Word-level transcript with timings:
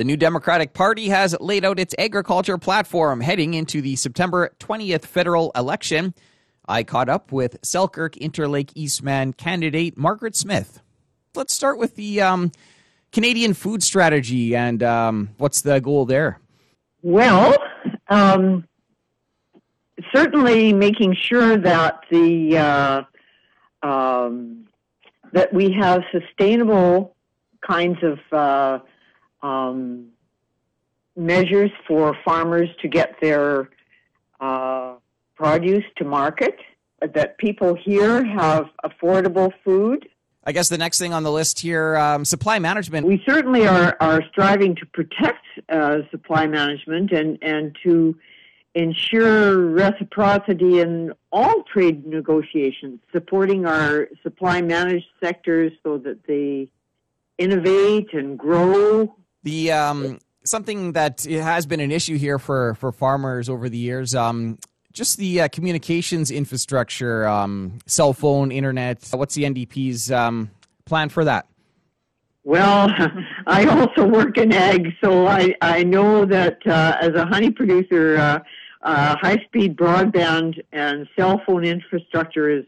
The 0.00 0.04
new 0.04 0.16
Democratic 0.16 0.72
Party 0.72 1.10
has 1.10 1.36
laid 1.40 1.62
out 1.62 1.78
its 1.78 1.94
agriculture 1.98 2.56
platform 2.56 3.20
heading 3.20 3.52
into 3.52 3.82
the 3.82 3.96
September 3.96 4.50
20th 4.58 5.04
federal 5.04 5.52
election. 5.54 6.14
I 6.66 6.84
caught 6.84 7.10
up 7.10 7.32
with 7.32 7.58
Selkirk 7.62 8.14
Interlake 8.14 8.70
Eastman 8.74 9.34
candidate 9.34 9.98
Margaret 9.98 10.34
Smith. 10.34 10.80
Let's 11.34 11.52
start 11.52 11.76
with 11.76 11.96
the 11.96 12.22
um, 12.22 12.50
Canadian 13.12 13.52
food 13.52 13.82
strategy 13.82 14.56
and 14.56 14.82
um, 14.82 15.34
what's 15.36 15.60
the 15.60 15.82
goal 15.82 16.06
there? 16.06 16.40
Well, 17.02 17.58
um, 18.08 18.66
certainly 20.14 20.72
making 20.72 21.14
sure 21.14 21.58
that 21.58 22.04
the 22.10 22.56
uh, 22.56 23.02
um, 23.86 24.66
that 25.34 25.52
we 25.52 25.70
have 25.72 26.04
sustainable 26.10 27.14
kinds 27.60 27.98
of 28.02 28.18
uh, 28.32 28.78
um, 29.42 30.08
measures 31.16 31.70
for 31.86 32.16
farmers 32.24 32.68
to 32.82 32.88
get 32.88 33.16
their 33.20 33.68
uh, 34.40 34.94
produce 35.36 35.84
to 35.96 36.04
market, 36.04 36.56
that 37.00 37.38
people 37.38 37.74
here 37.74 38.24
have 38.24 38.66
affordable 38.84 39.52
food. 39.64 40.08
I 40.44 40.52
guess 40.52 40.68
the 40.68 40.78
next 40.78 40.98
thing 40.98 41.12
on 41.12 41.22
the 41.22 41.32
list 41.32 41.60
here, 41.60 41.96
um, 41.96 42.24
supply 42.24 42.58
management. 42.58 43.06
We 43.06 43.22
certainly 43.26 43.66
are, 43.66 43.96
are 44.00 44.22
striving 44.30 44.74
to 44.76 44.86
protect 44.86 45.44
uh, 45.68 45.98
supply 46.10 46.46
management 46.46 47.12
and, 47.12 47.38
and 47.42 47.76
to 47.82 48.16
ensure 48.74 49.58
reciprocity 49.58 50.80
in 50.80 51.12
all 51.32 51.64
trade 51.64 52.06
negotiations, 52.06 53.00
supporting 53.12 53.66
our 53.66 54.08
supply 54.22 54.62
managed 54.62 55.06
sectors 55.22 55.72
so 55.82 55.98
that 55.98 56.26
they 56.26 56.70
innovate 57.36 58.12
and 58.12 58.38
grow. 58.38 59.14
The 59.42 59.72
um, 59.72 60.18
something 60.44 60.92
that 60.92 61.24
has 61.24 61.66
been 61.66 61.80
an 61.80 61.90
issue 61.90 62.16
here 62.16 62.38
for 62.38 62.74
for 62.74 62.92
farmers 62.92 63.48
over 63.48 63.68
the 63.68 63.78
years. 63.78 64.14
Um, 64.14 64.58
just 64.92 65.18
the 65.18 65.42
uh, 65.42 65.48
communications 65.48 66.30
infrastructure, 66.30 67.26
um, 67.26 67.78
cell 67.86 68.12
phone, 68.12 68.50
internet. 68.50 69.08
What's 69.12 69.34
the 69.34 69.44
NDP's 69.44 70.10
um, 70.10 70.50
plan 70.84 71.08
for 71.08 71.24
that? 71.24 71.46
Well, 72.44 72.90
I 73.46 73.66
also 73.66 74.06
work 74.06 74.38
in 74.38 74.52
ag, 74.52 74.88
so 75.02 75.26
I, 75.26 75.54
I 75.60 75.84
know 75.84 76.24
that 76.24 76.58
uh, 76.66 76.96
as 77.00 77.10
a 77.14 77.26
honey 77.26 77.50
producer, 77.50 78.16
uh, 78.16 78.38
uh, 78.82 79.16
high 79.20 79.36
speed 79.44 79.76
broadband 79.76 80.58
and 80.72 81.06
cell 81.16 81.40
phone 81.46 81.64
infrastructure 81.64 82.48
is 82.48 82.64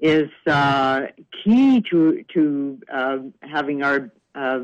is 0.00 0.28
uh, 0.48 1.02
key 1.44 1.80
to 1.88 2.24
to 2.34 2.78
uh, 2.92 3.18
having 3.42 3.84
our 3.84 4.10
uh, 4.34 4.60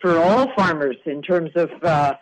for 0.00 0.18
all 0.18 0.52
farmers 0.54 0.96
in 1.04 1.22
terms 1.22 1.50
of 1.54 1.70
uh, 1.82 2.14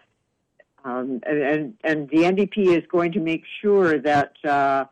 um, 0.85 1.21
and 1.27 1.75
and 1.83 2.09
the 2.11 2.19
NDP 2.19 2.77
is 2.77 2.85
going 2.91 3.13
to 3.13 3.21
make 3.21 3.43
sure 3.61 3.99
that 3.99 4.33
uh, 4.45 4.85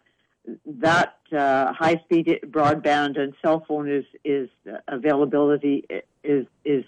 that 0.67 1.15
high 1.33 2.01
speed 2.05 2.41
broadband 2.47 3.19
and 3.19 3.35
cell 3.43 3.65
phone 3.67 3.91
is 3.91 4.05
is 4.25 4.49
availability 4.89 5.85
is 6.23 6.47
is 6.65 6.85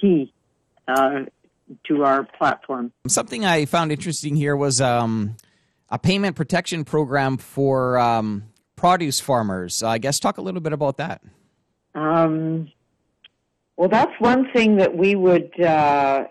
key 0.00 0.32
to 1.86 2.04
our 2.04 2.24
platform. 2.24 2.92
Something 3.06 3.44
I 3.44 3.66
found 3.66 3.92
interesting 3.92 4.36
here 4.36 4.56
was 4.56 4.80
um, 4.80 5.36
a 5.90 5.98
payment 5.98 6.36
protection 6.36 6.84
program 6.84 7.36
for 7.36 7.98
um, 7.98 8.44
produce 8.76 9.20
farmers. 9.20 9.82
I 9.82 9.98
guess 9.98 10.18
talk 10.18 10.38
a 10.38 10.42
little 10.42 10.60
bit 10.60 10.72
about 10.72 10.96
that. 10.98 11.22
Um, 11.94 12.70
well, 13.78 13.88
that's 13.88 14.12
one 14.18 14.50
thing 14.50 14.78
that 14.78 14.96
we 14.96 15.14
would 15.14 15.58
uh, 15.60 16.24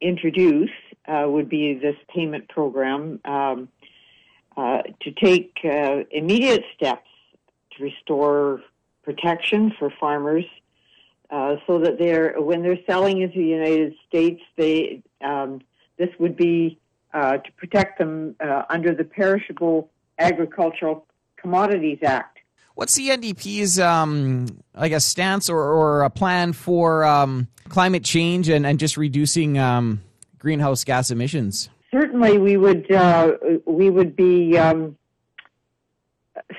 introduce 0.00 0.70
uh, 1.08 1.24
would 1.26 1.48
be 1.48 1.74
this 1.74 1.96
payment 2.14 2.48
program 2.48 3.18
um, 3.24 3.68
uh, 4.56 4.82
to 5.02 5.10
take 5.10 5.58
uh, 5.64 6.04
immediate 6.12 6.62
steps 6.76 7.08
to 7.72 7.82
restore 7.82 8.60
protection 9.02 9.72
for 9.76 9.92
farmers. 9.98 10.44
Uh, 11.30 11.56
so 11.66 11.80
that 11.80 11.98
they're 11.98 12.40
when 12.40 12.62
they're 12.62 12.78
selling 12.86 13.22
into 13.22 13.38
the 13.38 13.44
United 13.44 13.94
States, 14.08 14.40
they 14.56 15.02
um, 15.20 15.60
this 15.98 16.08
would 16.20 16.36
be 16.36 16.78
uh, 17.12 17.38
to 17.38 17.52
protect 17.56 17.98
them 17.98 18.36
under 18.70 18.94
the 18.94 19.04
Perishable 19.04 19.90
Agricultural 20.20 21.04
Commodities 21.36 21.98
Act. 22.04 22.37
What's 22.78 22.94
the 22.94 23.08
NDP's, 23.08 23.80
um, 23.80 24.62
I 24.72 24.88
guess, 24.88 25.04
stance 25.04 25.50
or, 25.50 25.58
or 25.60 26.02
a 26.04 26.10
plan 26.10 26.52
for 26.52 27.04
um, 27.04 27.48
climate 27.68 28.04
change 28.04 28.48
and, 28.48 28.64
and 28.64 28.78
just 28.78 28.96
reducing 28.96 29.58
um, 29.58 30.00
greenhouse 30.38 30.84
gas 30.84 31.10
emissions? 31.10 31.70
Certainly, 31.90 32.38
we 32.38 32.56
would 32.56 32.88
uh, 32.92 33.32
we 33.66 33.90
would 33.90 34.14
be 34.14 34.56
um, 34.56 34.96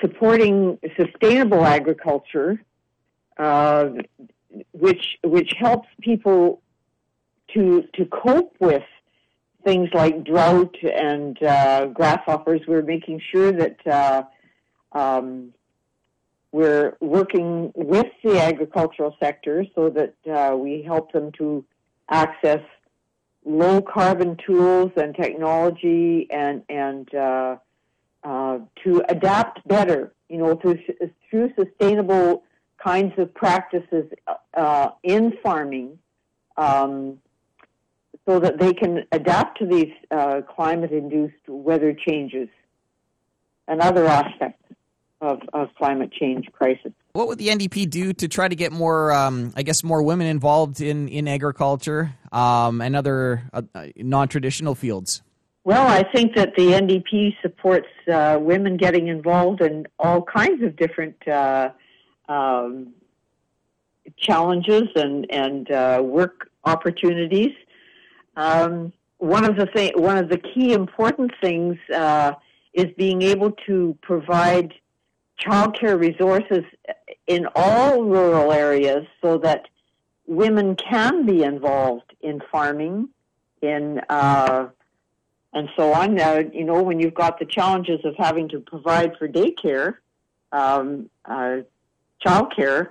supporting 0.02 0.78
sustainable 0.98 1.64
agriculture, 1.64 2.62
uh, 3.38 3.86
which 4.74 5.20
which 5.24 5.54
helps 5.58 5.88
people 6.02 6.62
to 7.54 7.86
to 7.94 8.06
cope 8.08 8.58
with 8.60 8.84
things 9.64 9.88
like 9.94 10.26
drought 10.26 10.76
and 10.84 11.42
uh, 11.42 11.86
grasshoppers. 11.86 12.60
We're 12.68 12.82
making 12.82 13.22
sure 13.32 13.54
that 13.54 13.88
uh, 13.88 14.24
um, 14.92 15.54
we're 16.52 16.98
working 17.00 17.72
with 17.76 18.08
the 18.24 18.42
agricultural 18.42 19.16
sector 19.20 19.66
so 19.76 19.90
that 19.90 20.16
uh, 20.28 20.56
we 20.56 20.82
help 20.82 21.12
them 21.12 21.32
to 21.34 21.64
access 22.10 22.62
low 23.46 23.82
carbon 23.82 24.36
tools 24.46 24.92
and 24.98 25.16
technology 25.16 26.28
and 26.32 26.64
and 26.70 27.14
uh, 27.14 27.58
uh, 28.24 28.60
to 28.84 29.04
adapt 29.10 29.66
better. 29.68 30.14
You 30.28 30.38
know, 30.38 30.56
through 30.56 30.80
through 31.30 31.54
sustainable 31.58 32.44
kinds 32.84 33.14
of 33.18 33.34
practices 33.34 34.12
uh, 34.56 34.90
in 35.04 35.34
farming. 35.44 36.00
Um, 36.58 37.20
so 38.28 38.40
that 38.40 38.60
they 38.60 38.74
can 38.74 39.06
adapt 39.12 39.58
to 39.58 39.66
these 39.66 39.92
uh, 40.12 40.42
climate 40.42 40.92
induced 40.92 41.48
weather 41.48 41.94
changes 41.94 42.48
and 43.68 43.82
other 43.82 44.06
aspects 44.06 44.59
of, 45.22 45.42
of 45.54 45.70
climate 45.76 46.12
change 46.12 46.48
crisis. 46.52 46.92
What 47.14 47.28
would 47.28 47.38
the 47.38 47.48
NDP 47.50 47.90
do 47.90 48.14
to 48.14 48.28
try 48.28 48.48
to 48.48 48.56
get 48.56 48.72
more, 48.72 49.12
um, 49.12 49.52
I 49.56 49.64
guess, 49.64 49.84
more 49.84 50.02
women 50.02 50.28
involved 50.28 50.82
in, 50.82 51.08
in 51.08 51.28
agriculture 51.28 52.14
um, 52.32 52.82
and 52.82 52.96
other 52.96 53.44
uh, 53.54 53.62
non 53.98 54.28
traditional 54.28 54.76
fields? 54.76 55.22
Well, 55.66 55.88
I 55.88 56.04
think 56.04 56.36
that 56.36 56.56
the 56.56 56.72
NDP 56.72 57.36
supports 57.42 57.88
uh, 58.12 58.38
women 58.40 58.78
getting 58.78 59.08
involved 59.08 59.62
in 59.62 59.86
all 60.00 60.22
kinds 60.22 60.64
of 60.64 60.76
different 60.78 61.16
uh, 61.28 61.72
um, 62.30 62.94
challenges 64.18 64.84
and, 64.96 65.30
and 65.30 65.70
uh, 65.70 66.02
work 66.04 66.50
opportunities. 66.64 67.52
Um, 68.36 68.94
one 69.18 69.44
of 69.44 69.58
the 69.58 69.66
thing, 69.66 69.92
one 69.96 70.18
of 70.18 70.30
the 70.30 70.38
key 70.38 70.74
important 70.74 71.32
things 71.42 71.78
uh, 71.94 72.34
is 72.74 72.88
being 72.98 73.22
able 73.22 73.52
to 73.68 73.98
provide 74.02 74.74
childcare 75.40 76.00
resources 76.00 76.64
in 77.28 77.48
all 77.56 78.04
rural 78.04 78.52
areas 78.52 79.06
so 79.22 79.38
that 79.40 79.68
women 80.28 80.76
can 80.76 81.26
be 81.26 81.44
involved 81.44 82.14
in 82.22 82.42
farming, 82.52 83.10
in 83.62 84.00
uh, 84.10 84.68
and 85.54 85.70
so 85.76 85.94
on. 85.94 86.20
Uh, 86.20 86.44
you 86.54 86.64
know, 86.64 86.82
when 86.84 87.00
you've 87.00 87.14
got 87.14 87.40
the 87.40 87.46
challenges 87.46 88.00
of 88.04 88.16
having 88.18 88.50
to 88.50 88.60
provide 88.60 89.18
for 89.18 89.28
daycare, 89.28 89.96
um, 90.52 91.10
uh, 91.26 91.58
childcare, 92.26 92.90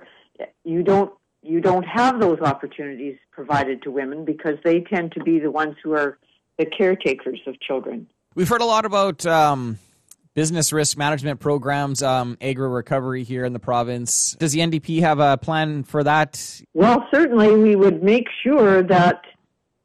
you 0.63 0.83
don't 0.83 1.11
you 1.41 1.61
don't 1.61 1.85
have 1.85 2.19
those 2.19 2.39
opportunities 2.39 3.17
provided 3.31 3.81
to 3.83 3.91
women 3.91 4.25
because 4.25 4.57
they 4.63 4.81
tend 4.81 5.13
to 5.13 5.23
be 5.23 5.39
the 5.39 5.49
ones 5.51 5.75
who 5.81 5.93
are 5.93 6.17
the 6.57 6.65
caretakers 6.65 7.39
of 7.47 7.59
children. 7.61 8.07
We've 8.35 8.49
heard 8.49 8.61
a 8.61 8.65
lot 8.65 8.85
about 8.85 9.25
um, 9.25 9.79
business 10.39 10.71
risk 10.71 10.97
management 10.97 11.37
programs, 11.41 12.01
um, 12.01 12.37
agri 12.39 12.69
recovery 12.69 13.25
here 13.25 13.43
in 13.43 13.51
the 13.51 13.59
province. 13.59 14.37
Does 14.39 14.53
the 14.53 14.61
NDP 14.61 15.01
have 15.01 15.19
a 15.19 15.35
plan 15.35 15.83
for 15.83 16.01
that? 16.01 16.61
Well, 16.73 17.05
certainly 17.13 17.53
we 17.57 17.75
would 17.75 18.01
make 18.01 18.29
sure 18.41 18.81
that 18.83 19.21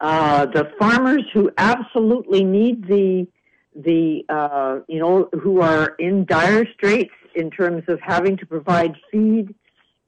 uh, 0.00 0.46
the 0.46 0.70
farmers 0.78 1.24
who 1.32 1.50
absolutely 1.58 2.44
need 2.44 2.86
the 2.86 3.26
the 3.74 4.24
uh, 4.28 4.78
you 4.86 5.00
know 5.00 5.28
who 5.42 5.60
are 5.60 5.96
in 5.98 6.24
dire 6.24 6.64
straits 6.72 7.10
in 7.34 7.50
terms 7.50 7.82
of 7.88 7.98
having 8.00 8.36
to 8.36 8.46
provide 8.46 8.94
feed 9.10 9.52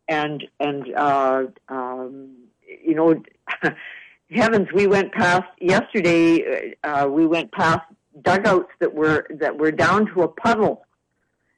and 0.07 0.45
and 0.61 0.95
uh, 0.95 1.43
um, 1.69 2.37
you 2.85 2.95
know, 2.95 3.21
heavens, 4.31 4.69
we 4.73 4.87
went 4.87 5.11
past 5.13 5.49
yesterday. 5.61 6.77
Uh, 6.85 7.09
we 7.11 7.27
went 7.27 7.51
past 7.51 7.83
dugouts 8.23 8.71
that 8.81 8.95
were 8.95 9.27
that 9.31 9.57
were 9.59 9.71
down 9.71 10.07
to 10.15 10.23
a 10.23 10.29
puddle, 10.29 10.85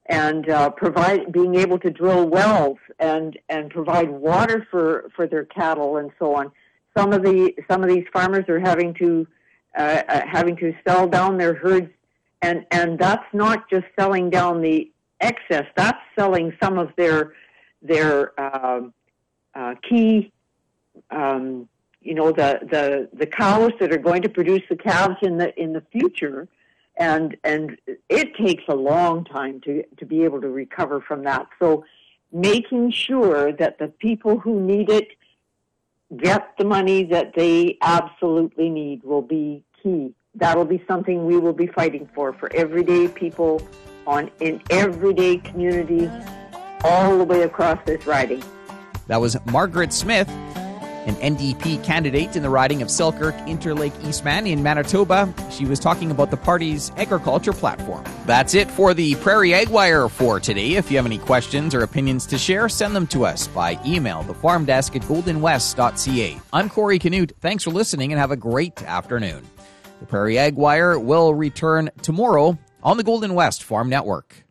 and 0.07 0.49
uh, 0.49 0.71
provide 0.71 1.33
being 1.33 1.55
able 1.55 1.79
to 1.79 1.91
drill 1.91 2.29
wells 2.29 2.79
and 2.99 3.39
and 3.49 3.71
provide 3.71 4.11
water 4.11 4.67
for 4.71 5.11
for 5.15 5.27
their 5.27 5.45
cattle 5.45 5.97
and 5.99 6.11
so 6.19 6.35
on. 6.35 6.51
some 6.97 7.13
of 7.13 7.23
the 7.23 7.55
some 7.71 7.83
of 7.83 7.89
these 7.89 8.05
farmers 8.13 8.45
are 8.49 8.61
having 8.61 8.95
to 8.95 9.27
uh, 9.77 10.03
uh, 10.09 10.23
having 10.27 10.57
to 10.57 10.75
sell 10.87 11.07
down 11.07 11.39
their 11.39 11.55
herds, 11.55 11.91
and 12.43 12.67
and 12.71 12.99
that's 12.99 13.27
not 13.33 13.69
just 13.71 13.87
selling 13.99 14.31
down 14.31 14.61
the 14.63 14.91
excess. 15.21 15.65
That's 15.77 15.99
selling 16.19 16.53
some 16.63 16.79
of 16.79 16.91
their 16.97 17.35
their 17.83 18.39
uh, 18.41 18.81
uh, 19.55 19.75
key, 19.89 20.33
um, 21.11 21.69
you 22.01 22.15
know, 22.15 22.33
the 22.33 22.61
the 22.63 23.09
the 23.13 23.27
cows 23.27 23.73
that 23.81 23.93
are 23.93 23.99
going 23.99 24.23
to 24.23 24.29
produce 24.29 24.63
the 24.69 24.77
calves 24.77 25.17
in 25.23 25.39
the 25.39 25.59
in 25.61 25.73
the 25.73 25.83
future, 25.93 26.49
and 26.97 27.37
and 27.45 27.77
it 28.09 28.35
takes 28.37 28.65
a 28.69 28.75
long 28.75 29.25
time 29.25 29.61
to 29.63 29.83
to 29.99 30.07
be 30.07 30.25
able 30.25 30.41
to 30.41 30.49
recover 30.49 31.01
from 31.01 31.25
that. 31.25 31.47
So, 31.59 31.85
making 32.33 32.93
sure 32.93 33.53
that 33.53 33.79
the 33.79 33.89
people 33.89 34.39
who 34.39 34.61
need 34.61 34.91
it 34.91 35.09
get 36.17 36.57
the 36.57 36.65
money 36.65 37.05
that 37.05 37.35
they 37.35 37.77
absolutely 37.83 38.71
need 38.71 39.03
will 39.03 39.23
be 39.23 39.63
key. 39.83 40.15
That'll 40.35 40.65
be 40.65 40.83
something 40.89 41.27
we 41.27 41.37
will 41.39 41.53
be 41.53 41.67
fighting 41.67 42.09
for 42.15 42.33
for 42.33 42.51
everyday 42.55 43.09
people 43.09 43.61
on 44.07 44.31
in 44.41 44.63
everyday 44.71 45.39
communities 45.39 46.11
all 46.85 47.19
the 47.19 47.25
way 47.25 47.43
across 47.43 47.79
this 47.85 48.07
riding. 48.07 48.43
That 49.09 49.21
was 49.21 49.37
Margaret 49.47 49.93
Smith, 49.93 50.29
an 51.09 51.17
NDP 51.17 51.83
candidate 51.83 52.37
in 52.37 52.43
the 52.43 52.51
riding 52.51 52.83
of 52.83 52.91
Selkirk 52.91 53.35
Interlake 53.47 54.07
Eastman 54.07 54.47
in 54.47 54.63
Manitoba. 54.63 55.33
She 55.51 55.65
was 55.65 55.81
talking 55.81 56.11
about 56.11 56.31
the 56.31 56.37
party's 56.37 56.93
agriculture 56.97 57.53
platform. 57.53 58.05
That's 58.27 58.55
it 58.55 58.71
for 58.71 58.95
the 58.95 59.15
Prairie 59.17 59.55
Ag 59.55 59.69
Wire 59.69 60.09
for 60.09 60.39
today. 60.39 60.75
If 60.75 60.91
you 60.91 60.97
have 60.99 61.07
any 61.07 61.19
questions 61.19 61.75
or 61.75 61.83
opinions 61.83 62.27
to 62.27 62.39
share, 62.39 62.69
send 62.69 62.95
them 62.95 63.07
to 63.09 63.25
us 63.25 63.49
by 63.49 63.79
email, 63.85 64.23
the 64.23 64.35
farm 64.35 64.65
desk 64.65 64.95
at 64.95 65.03
goldenwest.ca. 65.03 66.41
I'm 66.53 66.69
Corey 66.69 66.99
Canute. 66.99 67.33
Thanks 67.41 67.65
for 67.65 67.71
listening 67.71 68.13
and 68.13 68.21
have 68.21 68.31
a 68.31 68.37
great 68.37 68.83
afternoon. 68.83 69.45
The 70.01 70.07
Prairie 70.07 70.39
Ag 70.39 70.55
Wire 70.55 70.99
will 70.99 71.35
return 71.35 71.91
tomorrow 72.03 72.59
on 72.83 72.97
the 72.97 73.03
Golden 73.03 73.35
West 73.35 73.65
Farm 73.65 73.89
Network. 73.89 74.48